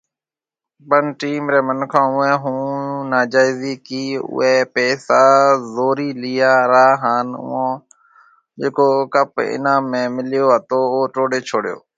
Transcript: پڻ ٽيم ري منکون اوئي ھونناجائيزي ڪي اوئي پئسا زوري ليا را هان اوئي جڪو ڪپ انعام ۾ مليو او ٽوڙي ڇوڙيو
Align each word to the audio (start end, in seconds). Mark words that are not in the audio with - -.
پڻ 0.89 1.03
ٽيم 1.19 1.43
ري 1.53 1.59
منکون 1.67 2.05
اوئي 2.13 2.33
ھونناجائيزي 2.43 3.73
ڪي 3.87 4.03
اوئي 4.29 4.55
پئسا 4.75 5.23
زوري 5.73 6.09
ليا 6.21 6.53
را 6.71 6.87
هان 7.01 7.27
اوئي 7.43 7.71
جڪو 8.59 8.87
ڪپ 9.13 9.31
انعام 9.55 9.83
۾ 9.93 10.01
مليو 10.15 10.45
او 10.57 10.97
ٽوڙي 11.13 11.39
ڇوڙيو 11.47 11.77